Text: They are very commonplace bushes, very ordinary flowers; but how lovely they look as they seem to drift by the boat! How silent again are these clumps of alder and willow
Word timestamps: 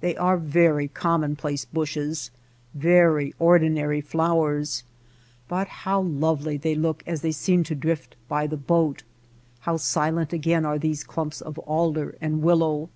They 0.00 0.14
are 0.16 0.36
very 0.36 0.86
commonplace 0.86 1.64
bushes, 1.64 2.30
very 2.74 3.34
ordinary 3.38 4.02
flowers; 4.02 4.84
but 5.48 5.66
how 5.66 6.02
lovely 6.02 6.58
they 6.58 6.74
look 6.74 7.02
as 7.06 7.22
they 7.22 7.32
seem 7.32 7.64
to 7.64 7.74
drift 7.74 8.14
by 8.28 8.46
the 8.48 8.58
boat! 8.58 9.02
How 9.60 9.78
silent 9.78 10.34
again 10.34 10.66
are 10.66 10.78
these 10.78 11.04
clumps 11.04 11.40
of 11.40 11.56
alder 11.60 12.18
and 12.20 12.42
willow 12.42 12.90